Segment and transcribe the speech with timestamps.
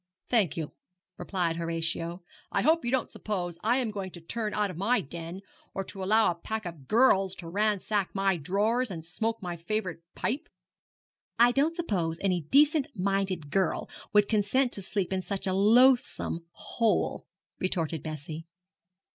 [0.29, 0.71] 'Thank you,'
[1.19, 4.99] replied Horatio; 'I hope you don't suppose I am going to turn out of my
[4.99, 5.41] den,
[5.75, 9.99] or to allow a pack of girls to ransack my drawers and smoke my favourite
[10.15, 10.49] pipe.'
[11.37, 16.47] 'I don't suppose any decent minded girl would consent to sleep in such a loathsome
[16.49, 17.27] hole,'
[17.59, 18.47] retorted Bessie.